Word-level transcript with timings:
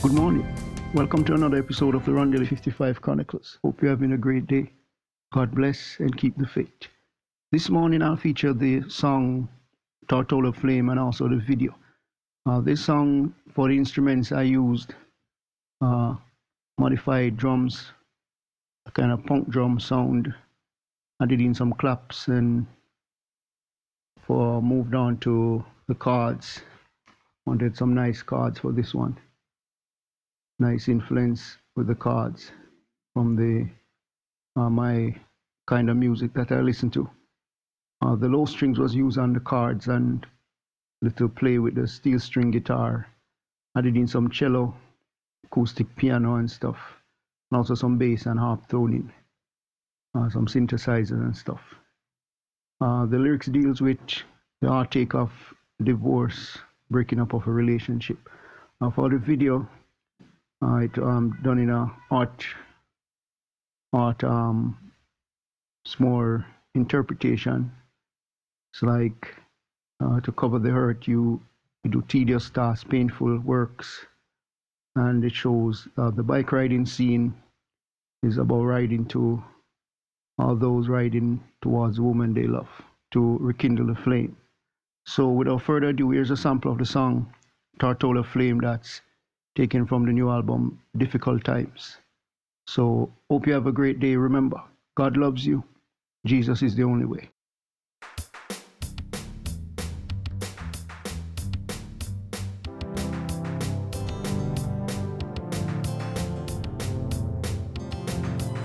Good 0.00 0.12
morning. 0.12 0.46
Welcome 0.94 1.24
to 1.24 1.34
another 1.34 1.58
episode 1.58 1.96
of 1.96 2.04
the 2.04 2.12
Rondelle 2.12 2.46
55 2.46 3.02
Chronicles. 3.02 3.58
Hope 3.64 3.82
you're 3.82 3.90
having 3.90 4.12
a 4.12 4.16
great 4.16 4.46
day. 4.46 4.70
God 5.32 5.50
bless 5.52 5.96
and 5.98 6.16
keep 6.16 6.38
the 6.38 6.46
faith. 6.46 6.86
This 7.50 7.68
morning 7.68 8.00
I'll 8.00 8.16
feature 8.16 8.52
the 8.52 8.88
song 8.88 9.48
Tortola 10.06 10.54
Flame 10.54 10.90
and 10.90 11.00
also 11.00 11.28
the 11.28 11.36
video. 11.36 11.74
Uh, 12.46 12.60
this 12.60 12.84
song, 12.84 13.34
for 13.52 13.66
the 13.66 13.76
instruments 13.76 14.30
I 14.30 14.42
used, 14.42 14.94
uh, 15.80 16.14
modified 16.78 17.36
drums, 17.36 17.90
a 18.86 18.92
kind 18.92 19.10
of 19.10 19.26
punk 19.26 19.48
drum 19.48 19.80
sound. 19.80 20.32
I 21.18 21.26
did 21.26 21.40
in 21.40 21.54
some 21.54 21.72
claps 21.72 22.28
and 22.28 22.66
for 24.20 24.62
moved 24.62 24.94
on 24.94 25.18
to 25.18 25.64
the 25.88 25.96
cards. 25.96 26.60
Wanted 27.46 27.76
some 27.76 27.94
nice 27.94 28.22
cards 28.22 28.60
for 28.60 28.70
this 28.70 28.94
one 28.94 29.18
nice 30.58 30.88
influence 30.88 31.58
with 31.76 31.86
the 31.86 31.94
cards 31.94 32.50
from 33.14 33.36
the 33.36 33.68
uh, 34.60 34.68
my 34.68 35.14
kind 35.66 35.90
of 35.90 35.96
music 35.96 36.32
that 36.34 36.50
I 36.50 36.60
listen 36.60 36.90
to. 36.90 37.08
Uh, 38.02 38.16
the 38.16 38.28
low 38.28 38.44
strings 38.46 38.78
was 38.78 38.94
used 38.94 39.18
on 39.18 39.32
the 39.32 39.40
cards 39.40 39.88
and 39.88 40.26
little 41.02 41.28
play 41.28 41.58
with 41.58 41.74
the 41.74 41.86
steel 41.86 42.18
string 42.18 42.50
guitar. 42.50 43.06
Did 43.80 43.96
in 43.96 44.08
some 44.08 44.28
cello, 44.28 44.74
acoustic 45.44 45.94
piano 45.94 46.36
and 46.36 46.50
stuff, 46.50 46.78
and 47.50 47.58
also 47.58 47.76
some 47.76 47.96
bass 47.96 48.26
and 48.26 48.40
harp 48.40 48.68
thrown 48.68 48.92
in, 48.92 49.12
uh, 50.16 50.28
some 50.30 50.46
synthesizers 50.46 51.12
and 51.12 51.36
stuff. 51.36 51.60
Uh, 52.80 53.06
the 53.06 53.18
lyrics 53.18 53.46
deals 53.46 53.80
with 53.80 53.98
the 54.62 54.68
heartache 54.68 55.14
of 55.14 55.30
divorce, 55.84 56.58
breaking 56.90 57.20
up 57.20 57.34
of 57.34 57.46
a 57.46 57.52
relationship. 57.52 58.18
Uh, 58.80 58.90
for 58.90 59.08
the 59.10 59.18
video, 59.18 59.68
uh, 60.62 60.76
it 60.76 60.98
um, 60.98 61.38
done 61.42 61.58
in 61.58 61.70
a 61.70 61.90
art 62.10 62.44
art 63.92 64.22
um 64.24 64.76
small 65.86 66.42
interpretation. 66.74 67.72
It's 68.72 68.82
like 68.82 69.34
uh, 70.00 70.20
to 70.20 70.32
cover 70.32 70.58
the 70.58 70.70
hurt, 70.70 71.08
you, 71.08 71.40
you 71.82 71.90
do 71.90 72.02
tedious 72.08 72.50
tasks, 72.50 72.84
painful 72.84 73.38
works, 73.38 74.04
and 74.96 75.24
it 75.24 75.34
shows 75.34 75.88
uh, 75.96 76.10
the 76.10 76.22
bike 76.22 76.52
riding 76.52 76.84
scene 76.86 77.34
is 78.22 78.36
about 78.38 78.64
riding 78.64 79.06
to 79.06 79.42
all 80.38 80.54
those 80.54 80.88
riding 80.88 81.42
towards 81.62 81.96
the 81.96 82.02
woman 82.02 82.34
they 82.34 82.46
love 82.46 82.68
to 83.10 83.38
rekindle 83.40 83.86
the 83.86 83.94
flame. 83.94 84.36
So, 85.06 85.28
without 85.30 85.62
further 85.62 85.88
ado, 85.88 86.10
here's 86.10 86.30
a 86.30 86.36
sample 86.36 86.70
of 86.70 86.78
the 86.78 86.84
song 86.84 87.32
Tortola 87.80 88.24
Flame 88.24 88.58
that's 88.58 89.00
taken 89.58 89.84
from 89.84 90.06
the 90.06 90.12
new 90.12 90.30
album 90.30 90.80
Difficult 90.96 91.42
Times. 91.42 91.96
So, 92.68 93.10
hope 93.28 93.44
you 93.44 93.52
have 93.54 93.66
a 93.66 93.72
great 93.72 93.98
day. 93.98 94.14
Remember, 94.14 94.62
God 94.96 95.16
loves 95.16 95.44
you. 95.44 95.64
Jesus 96.24 96.62
is 96.62 96.76
the 96.76 96.84
only 96.84 97.06
way. 97.06 97.28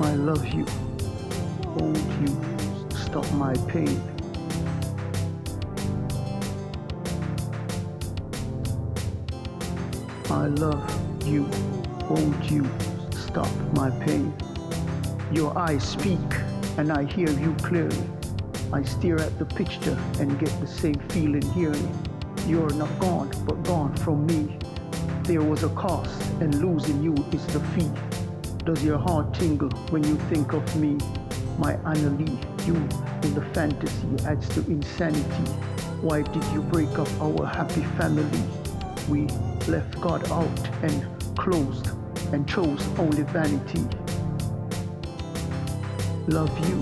I 0.00 0.14
love 0.16 0.44
you. 0.46 0.66
Won't 1.76 2.10
you 2.22 2.34
stop 2.96 3.30
my 3.34 3.54
pain? 3.68 4.19
I 10.30 10.46
love 10.46 11.26
you. 11.26 11.42
Won't 12.08 12.50
you 12.50 12.64
stop 13.10 13.50
my 13.74 13.90
pain? 14.04 14.32
Your 15.32 15.56
eyes 15.58 15.82
speak 15.82 16.20
and 16.78 16.92
I 16.92 17.04
hear 17.04 17.28
you 17.30 17.52
clearly. 17.62 18.04
I 18.72 18.82
stare 18.84 19.20
at 19.20 19.38
the 19.40 19.44
picture 19.44 19.98
and 20.20 20.38
get 20.38 20.50
the 20.60 20.68
same 20.68 20.94
feeling 21.08 21.42
hearing. 21.50 21.92
You're 22.46 22.72
not 22.74 22.96
gone, 23.00 23.30
but 23.44 23.62
gone 23.64 23.96
from 23.96 24.24
me. 24.26 24.56
There 25.24 25.42
was 25.42 25.64
a 25.64 25.68
cost, 25.70 26.22
and 26.40 26.54
losing 26.54 27.02
you 27.02 27.14
is 27.32 27.44
the 27.48 27.60
fee. 27.74 27.90
Does 28.64 28.84
your 28.84 28.98
heart 28.98 29.34
tingle 29.34 29.70
when 29.90 30.04
you 30.04 30.16
think 30.30 30.52
of 30.52 30.64
me? 30.76 30.98
My 31.58 31.74
Annalie, 31.78 32.38
you 32.66 32.76
in 33.24 33.34
the 33.34 33.44
fantasy 33.52 34.08
adds 34.24 34.48
to 34.50 34.60
insanity. 34.70 35.50
Why 36.00 36.22
did 36.22 36.44
you 36.52 36.62
break 36.62 36.98
up 36.98 37.08
our 37.20 37.44
happy 37.46 37.82
family? 37.98 38.69
We 39.10 39.26
left 39.66 40.00
God 40.00 40.30
out 40.30 40.84
and 40.84 41.04
closed 41.36 41.88
and 42.32 42.48
chose 42.48 42.86
only 42.96 43.22
vanity. 43.22 43.84
Love 46.28 46.56
you, 46.68 46.78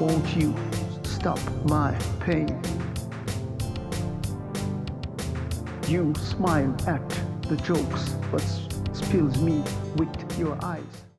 won't 0.00 0.26
you 0.34 0.54
stop 1.02 1.38
my 1.66 1.94
pain? 2.20 2.58
You 5.86 6.14
smile 6.14 6.74
at 6.86 7.06
the 7.42 7.56
jokes, 7.56 8.14
but 8.32 8.42
spills 8.94 9.38
me 9.42 9.62
with 9.96 10.38
your 10.38 10.56
eyes. 10.64 11.04